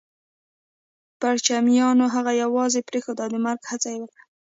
[1.19, 4.23] پرچمیانو هغه يوازې پرېښود او د مرګ هڅه يې وکړه